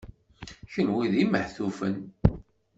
Kenwi 0.71 1.05
d 1.11 1.13
imehtufen. 1.23 1.95